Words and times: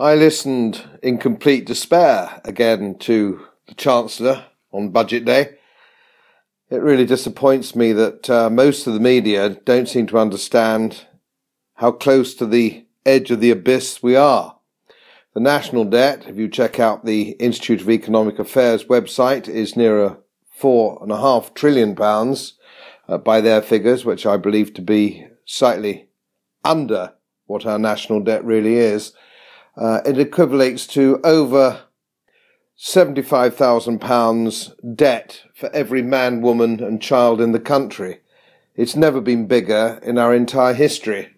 I 0.00 0.14
listened 0.14 0.82
in 1.02 1.18
complete 1.18 1.66
despair 1.66 2.40
again 2.42 2.96
to 3.00 3.46
the 3.68 3.74
Chancellor 3.74 4.46
on 4.72 4.88
budget 4.88 5.26
day. 5.26 5.58
It 6.70 6.80
really 6.80 7.04
disappoints 7.04 7.76
me 7.76 7.92
that 7.92 8.30
uh, 8.30 8.48
most 8.48 8.86
of 8.86 8.94
the 8.94 9.00
media 9.00 9.50
don't 9.50 9.90
seem 9.90 10.06
to 10.06 10.18
understand 10.18 11.04
how 11.74 11.92
close 11.92 12.32
to 12.36 12.46
the 12.46 12.86
edge 13.04 13.30
of 13.30 13.40
the 13.40 13.50
abyss 13.50 14.02
we 14.02 14.16
are. 14.16 14.56
The 15.34 15.40
national 15.40 15.84
debt, 15.84 16.24
if 16.26 16.38
you 16.38 16.48
check 16.48 16.80
out 16.80 17.04
the 17.04 17.32
Institute 17.32 17.82
of 17.82 17.90
Economic 17.90 18.38
Affairs 18.38 18.84
website, 18.84 19.48
is 19.48 19.76
nearer 19.76 20.16
four 20.48 20.98
and 21.02 21.12
a 21.12 21.20
half 21.20 21.52
trillion 21.52 21.94
pounds 21.94 22.54
uh, 23.06 23.18
by 23.18 23.42
their 23.42 23.60
figures, 23.60 24.06
which 24.06 24.24
I 24.24 24.38
believe 24.38 24.72
to 24.74 24.82
be 24.82 25.26
slightly 25.44 26.08
under 26.64 27.12
what 27.44 27.66
our 27.66 27.78
national 27.78 28.20
debt 28.20 28.42
really 28.42 28.76
is. 28.76 29.12
Uh, 29.76 30.00
it 30.04 30.16
equivalates 30.16 30.88
to 30.90 31.20
over 31.24 31.82
£75,000 32.78 34.96
debt 34.96 35.42
for 35.54 35.70
every 35.74 36.02
man, 36.02 36.40
woman, 36.40 36.82
and 36.82 37.02
child 37.02 37.40
in 37.40 37.52
the 37.52 37.60
country. 37.60 38.20
It's 38.74 38.96
never 38.96 39.20
been 39.20 39.46
bigger 39.46 40.00
in 40.02 40.16
our 40.16 40.34
entire 40.34 40.74
history. 40.74 41.36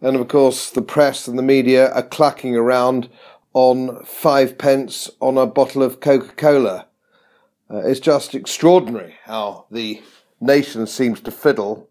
And 0.00 0.16
of 0.16 0.28
course, 0.28 0.70
the 0.70 0.82
press 0.82 1.26
and 1.26 1.38
the 1.38 1.42
media 1.42 1.90
are 1.92 2.02
clucking 2.02 2.54
around 2.54 3.08
on 3.54 4.04
five 4.04 4.58
pence 4.58 5.08
on 5.20 5.38
a 5.38 5.46
bottle 5.46 5.82
of 5.82 6.00
Coca 6.00 6.34
Cola. 6.34 6.88
Uh, 7.70 7.78
it's 7.78 8.00
just 8.00 8.34
extraordinary 8.34 9.14
how 9.24 9.66
the 9.70 10.02
nation 10.40 10.86
seems 10.86 11.20
to 11.22 11.30
fiddle 11.30 11.88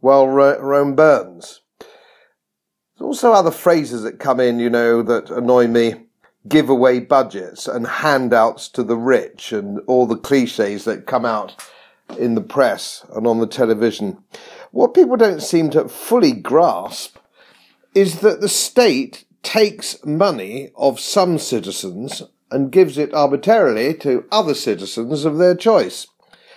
while 0.00 0.26
Rome 0.26 0.96
burns. 0.96 1.60
There's 2.98 3.06
also 3.06 3.32
other 3.32 3.52
phrases 3.52 4.02
that 4.02 4.18
come 4.18 4.40
in, 4.40 4.58
you 4.58 4.68
know, 4.68 5.02
that 5.02 5.30
annoy 5.30 5.68
me. 5.68 5.94
Giveaway 6.48 7.00
budgets 7.00 7.68
and 7.68 7.86
handouts 7.86 8.68
to 8.70 8.82
the 8.82 8.96
rich 8.96 9.52
and 9.52 9.80
all 9.86 10.06
the 10.06 10.16
cliches 10.16 10.84
that 10.84 11.06
come 11.06 11.24
out 11.24 11.54
in 12.16 12.34
the 12.34 12.40
press 12.40 13.04
and 13.14 13.26
on 13.26 13.38
the 13.38 13.46
television. 13.46 14.18
What 14.70 14.94
people 14.94 15.16
don't 15.16 15.42
seem 15.42 15.70
to 15.70 15.88
fully 15.88 16.32
grasp 16.32 17.18
is 17.94 18.20
that 18.20 18.40
the 18.40 18.48
state 18.48 19.24
takes 19.42 20.04
money 20.04 20.70
of 20.76 20.98
some 20.98 21.38
citizens 21.38 22.22
and 22.50 22.72
gives 22.72 22.98
it 22.98 23.14
arbitrarily 23.14 23.94
to 23.94 24.24
other 24.32 24.54
citizens 24.54 25.24
of 25.24 25.38
their 25.38 25.54
choice. 25.54 26.06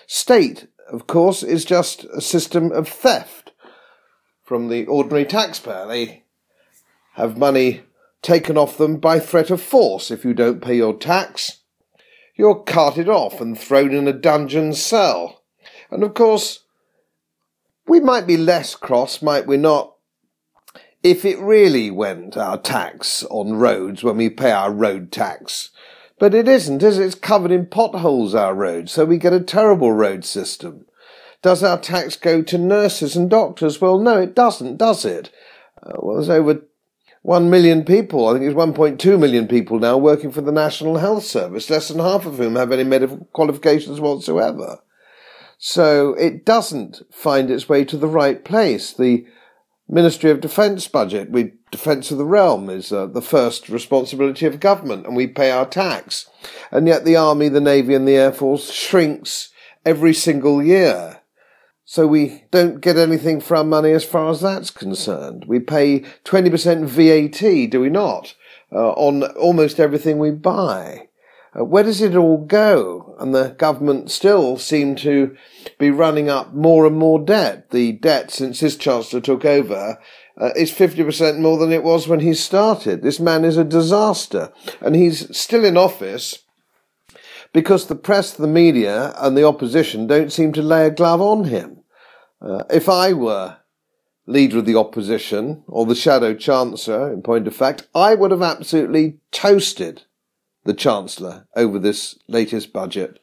State, 0.08 0.68
of 0.92 1.06
course, 1.06 1.44
is 1.44 1.66
just 1.66 2.06
a 2.06 2.22
system 2.22 2.72
of 2.72 2.88
theft 2.88 3.52
from 4.44 4.70
the 4.70 4.86
ordinary 4.86 5.26
taxpayer. 5.26 5.88
They 5.88 6.21
have 7.14 7.38
money 7.38 7.82
taken 8.22 8.58
off 8.58 8.78
them 8.78 8.98
by 8.98 9.20
threat 9.20 9.50
of 9.50 9.62
force. 9.62 10.12
If 10.12 10.24
you 10.24 10.34
don't 10.34 10.62
pay 10.62 10.76
your 10.78 10.98
tax, 10.98 11.62
you're 12.36 12.64
carted 12.64 13.10
off 13.10 13.42
and 13.42 13.58
thrown 13.58 13.94
in 13.94 14.08
a 14.08 14.14
dungeon 14.14 14.74
cell. 14.74 15.44
And 15.90 16.04
of 16.04 16.14
course, 16.14 16.64
we 17.88 18.00
might 18.00 18.28
be 18.28 18.38
less 18.38 18.76
cross, 18.76 19.22
might 19.22 19.48
we 19.48 19.58
not, 19.58 19.96
if 21.04 21.26
it 21.26 21.40
really 21.40 21.92
went 21.92 22.38
our 22.38 22.58
tax 22.58 23.24
on 23.30 23.54
roads 23.54 24.04
when 24.04 24.18
we 24.18 24.30
pay 24.30 24.52
our 24.52 24.72
road 24.72 25.12
tax. 25.12 25.72
But 26.20 26.36
it 26.36 26.48
isn't, 26.48 26.84
is 26.84 27.00
it? 27.00 27.06
It's 27.06 27.16
covered 27.16 27.52
in 27.52 27.66
potholes, 27.66 28.36
our 28.36 28.54
roads, 28.54 28.92
so 28.92 29.06
we 29.06 29.18
get 29.18 29.34
a 29.34 29.40
terrible 29.40 29.92
road 29.92 30.24
system. 30.24 30.86
Does 31.42 31.64
our 31.64 31.80
tax 31.80 32.16
go 32.16 32.44
to 32.44 32.58
nurses 32.60 33.16
and 33.16 33.30
doctors? 33.30 33.82
Well, 33.82 33.98
no, 33.98 34.22
it 34.22 34.36
doesn't, 34.36 34.78
does 34.78 35.04
it? 35.04 35.32
Uh, 35.82 35.94
well, 35.98 36.18
there's 36.18 36.30
over 36.30 36.62
1 37.24 37.50
million 37.50 37.86
people, 37.86 38.28
I 38.28 38.34
think 38.34 38.46
it's 38.46 38.56
1.2 38.56 39.20
million 39.20 39.48
people 39.48 39.80
now 39.80 39.98
working 39.98 40.32
for 40.32 40.42
the 40.42 40.52
National 40.52 40.98
Health 40.98 41.24
Service, 41.24 41.70
less 41.70 41.88
than 41.88 42.00
half 42.00 42.26
of 42.26 42.38
whom 42.38 42.56
have 42.56 42.72
any 42.72 42.84
medical 42.84 43.28
qualifications 43.32 44.00
whatsoever. 44.00 44.80
So 45.60 46.16
it 46.16 46.44
doesn't 46.46 47.02
find 47.12 47.52
its 47.52 47.70
way 47.70 47.86
to 47.86 47.98
the 47.98 48.08
right 48.08 48.44
place. 48.44 48.92
The 48.92 49.28
Ministry 49.88 50.32
of 50.32 50.42
Defence 50.42 50.88
budget, 50.88 51.30
we 51.30 51.54
defence 51.70 52.12
of 52.12 52.18
the 52.18 52.26
realm 52.26 52.70
is 52.70 52.92
uh, 52.92 53.06
the 53.06 53.22
first 53.22 53.70
responsibility 53.70 54.46
of 54.46 54.60
government 54.60 55.06
and 55.06 55.16
we 55.16 55.28
pay 55.28 55.52
our 55.52 55.66
tax. 55.66 56.30
And 56.72 56.88
yet 56.88 57.06
the 57.06 57.16
army, 57.16 57.50
the 57.50 57.62
navy 57.62 57.94
and 57.94 58.08
the 58.08 58.16
air 58.16 58.32
force 58.32 58.72
shrinks 58.72 59.50
every 59.86 60.14
single 60.14 60.62
year. 60.62 61.21
So 61.92 62.08
we 62.08 62.46
don't 62.52 62.80
get 62.80 62.96
anything 62.96 63.42
for 63.42 63.58
our 63.58 63.66
money 63.66 63.92
as 63.92 64.06
far 64.06 64.30
as 64.30 64.40
that's 64.40 64.72
concerned. 64.72 65.44
We 65.46 65.60
pay 65.60 66.06
20% 66.24 66.86
VAT, 66.86 67.70
do 67.70 67.82
we 67.82 67.90
not, 67.90 68.34
uh, 68.72 68.92
on 68.92 69.24
almost 69.36 69.78
everything 69.78 70.18
we 70.18 70.32
buy. 70.32 71.10
Uh, 71.54 71.66
where 71.66 71.84
does 71.84 72.02
it 72.02 72.16
all 72.16 72.46
go? 72.46 73.18
And 73.20 73.36
the 73.36 73.50
government 73.58 74.10
still 74.10 74.58
seem 74.58 74.96
to 75.04 75.36
be 75.80 75.92
running 75.92 76.30
up 76.30 76.54
more 76.54 76.86
and 76.86 76.96
more 76.96 77.20
debt. 77.20 77.72
The 77.72 77.92
debt 77.92 78.32
since 78.32 78.62
this 78.62 78.78
chancellor 78.78 79.20
took 79.20 79.44
over 79.44 80.00
uh, 80.40 80.52
is 80.56 80.72
50% 80.72 81.40
more 81.40 81.58
than 81.58 81.74
it 81.74 81.84
was 81.84 82.08
when 82.08 82.22
he 82.22 82.34
started. 82.36 83.02
This 83.02 83.20
man 83.20 83.44
is 83.44 83.58
a 83.58 83.66
disaster. 83.66 84.54
And 84.80 84.96
he's 84.96 85.38
still 85.38 85.66
in 85.66 85.76
office 85.76 86.40
because 87.52 87.88
the 87.88 87.96
press, 87.96 88.32
the 88.32 88.48
media, 88.48 89.14
and 89.18 89.36
the 89.36 89.44
opposition 89.44 90.08
don't 90.08 90.32
seem 90.32 90.54
to 90.54 90.62
lay 90.62 90.86
a 90.86 90.90
glove 90.90 91.20
on 91.20 91.44
him. 91.44 91.81
Uh, 92.42 92.64
if 92.70 92.90
I 92.90 93.14
were 93.14 93.58
leader 94.26 94.60
of 94.60 94.66
the 94.66 94.76
opposition, 94.76 95.64
or 95.68 95.86
the 95.86 95.96
shadow 95.96 96.34
chancellor, 96.34 97.12
in 97.12 97.22
point 97.22 97.48
of 97.48 97.56
fact, 97.56 97.88
I 97.94 98.16
would 98.16 98.32
have 98.32 98.42
absolutely 98.42 99.18
toasted 99.32 100.04
the 100.64 100.74
chancellor 100.74 101.48
over 101.56 101.80
this 101.80 102.18
latest 102.28 102.72
budget. 102.72 103.20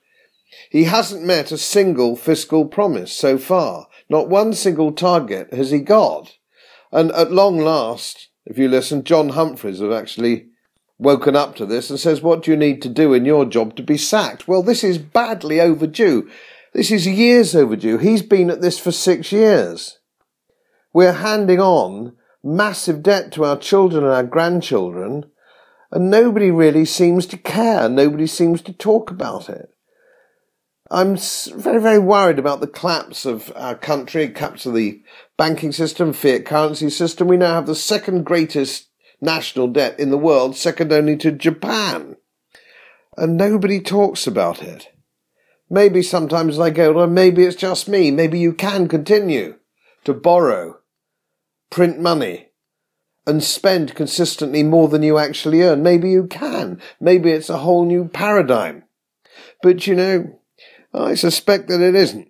He 0.71 0.85
hasn't 0.85 1.25
met 1.25 1.53
a 1.53 1.59
single 1.59 2.17
fiscal 2.17 2.67
promise 2.67 3.13
so 3.13 3.39
far. 3.39 3.87
Not 4.09 4.29
one 4.29 4.55
single 4.55 4.93
target 4.93 5.53
has 5.53 5.71
he 5.71 5.81
got. 5.81 6.37
And 6.91 7.13
at 7.13 7.31
long 7.31 7.59
last, 7.59 8.29
if 8.45 8.59
you 8.59 8.69
listen, 8.69 9.05
John 9.05 9.31
Humphrys 9.31 9.81
have 9.81 9.93
actually 9.93 10.47
woken 10.99 11.37
up 11.37 11.55
to 11.57 11.67
this 11.67 11.91
and 11.91 12.01
says, 12.01 12.23
what 12.23 12.43
do 12.43 12.51
you 12.51 12.57
need 12.57 12.83
to 12.83 12.89
do 12.89 13.15
in 13.15 13.25
your 13.25 13.45
job 13.45 13.77
to 13.77 13.83
be 13.83 13.97
sacked? 13.97 14.49
Well, 14.49 14.63
this 14.63 14.83
is 14.83 14.99
badly 14.99 15.61
overdue. 15.61 16.29
This 16.73 16.91
is 16.91 17.07
years 17.07 17.55
overdue. 17.55 17.99
He's 17.99 18.23
been 18.23 18.51
at 18.51 18.61
this 18.61 18.79
for 18.79 18.93
six 18.93 19.33
years. 19.33 19.99
We're 20.93 21.13
handing 21.13 21.61
on 21.61 22.17
massive 22.43 23.03
debt 23.03 23.33
to 23.33 23.45
our 23.45 23.57
children 23.57 24.05
and 24.05 24.13
our 24.13 24.25
grandchildren, 24.25 25.25
and 25.91 26.11
nobody 26.11 26.51
really 26.51 26.85
seems 26.85 27.27
to 27.27 27.37
care. 27.37 27.89
Nobody 27.89 28.27
seems 28.27 28.63
to 28.63 28.73
talk 28.73 29.11
about 29.11 29.49
it. 29.49 29.71
I'm 30.91 31.17
very, 31.17 31.81
very 31.81 31.99
worried 31.99 32.39
about 32.39 32.61
the 32.61 32.67
collapse 32.67 33.27
of 33.27 33.53
our 33.55 33.75
country, 33.75 34.29
collapse 34.29 34.65
of 34.65 34.75
the 34.75 35.03
banking 35.37 35.73
system, 35.73 36.13
fiat 36.13 36.47
currency 36.47 36.89
system. 36.89 37.29
We 37.29 37.37
now 37.37 37.55
have 37.55 37.67
the 37.67 37.75
second 37.75 38.25
greatest 38.25 38.89
national 39.21 39.69
debt 39.69 39.99
in 40.01 40.11
the 40.11 40.17
world, 40.19 40.57
second 40.57 40.93
only 40.93 41.17
to 41.19 41.33
Japan. 41.33 42.17
And 43.17 43.37
nobody 43.37 43.81
talks 43.81 44.27
about 44.27 44.63
it. 44.63 44.89
Maybe 45.71 46.03
sometimes 46.03 46.59
I 46.59 46.71
go, 46.71 46.93
well, 46.93 47.07
maybe 47.07 47.45
it's 47.45 47.57
just 47.57 47.89
me. 47.89 48.11
Maybe 48.11 48.39
you 48.39 48.53
can 48.53 48.89
continue 48.89 49.57
to 50.05 50.15
borrow, 50.15 50.79
print 51.71 52.01
money, 52.01 52.49
and 53.27 53.45
spend 53.45 53.95
consistently 53.95 54.63
more 54.63 54.89
than 54.89 55.03
you 55.03 55.19
actually 55.19 55.63
earn. 55.63 55.83
Maybe 55.83 56.11
you 56.11 56.27
can. 56.27 56.81
Maybe 56.99 57.31
it's 57.31 57.51
a 57.51 57.59
whole 57.59 57.85
new 57.85 58.09
paradigm. 58.09 58.85
But 59.63 59.87
you 59.87 59.95
know, 59.95 60.41
I 60.95 61.15
suspect 61.15 61.69
that 61.69 61.83
it 61.83 61.95
isn't. 61.95 62.29